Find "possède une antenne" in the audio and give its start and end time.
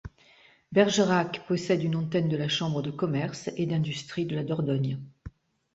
1.47-2.27